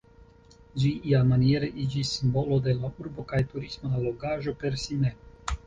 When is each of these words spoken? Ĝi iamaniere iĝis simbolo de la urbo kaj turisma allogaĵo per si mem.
Ĝi 0.83 0.93
iamaniere 1.09 1.69
iĝis 1.83 2.15
simbolo 2.15 2.59
de 2.69 2.75
la 2.79 2.93
urbo 3.05 3.29
kaj 3.35 3.45
turisma 3.55 3.95
allogaĵo 4.01 4.59
per 4.65 4.83
si 4.87 5.03
mem. 5.07 5.25